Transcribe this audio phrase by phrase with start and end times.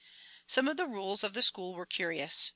[0.47, 2.49] Some of the rules of the school were curious.